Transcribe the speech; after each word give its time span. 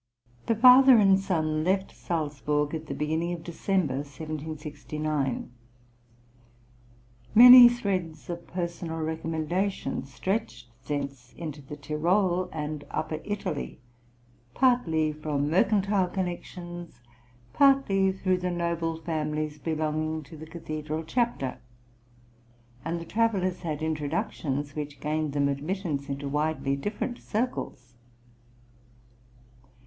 The 0.47 0.55
father 0.55 0.97
and 0.97 1.19
son 1.19 1.63
left 1.63 1.95
Salzburg 1.95 2.73
at 2.73 2.87
the 2.87 2.95
beginning 2.95 3.33
of 3.33 3.43
December, 3.43 3.97
1769. 3.97 5.51
Many 7.35 7.69
threads 7.69 8.27
of 8.27 8.47
personal 8.47 8.97
recommendation 8.97 10.03
stretched 10.03 10.71
thence 10.87 11.33
into 11.37 11.61
the 11.61 11.77
Tyrol 11.77 12.49
and 12.51 12.83
upper 12.89 13.19
Italy, 13.23 13.79
partly 14.55 15.13
from 15.13 15.51
mercantile 15.51 16.07
connections, 16.07 16.99
partly 17.53 18.11
through 18.11 18.39
the 18.39 18.49
noble 18.49 18.97
families 18.99 19.59
belonging 19.59 20.23
to 20.23 20.35
the 20.35 20.47
Cathedral 20.47 21.03
Chapter, 21.03 21.61
and 22.83 22.99
the 22.99 23.05
travellers 23.05 23.59
had 23.59 23.83
introductions 23.83 24.73
which 24.75 24.99
gained 24.99 25.33
them 25.33 25.47
admittance 25.47 26.09
into 26.09 26.27
widely 26.27 26.75
different 26.75 27.19
circles. 27.19 27.93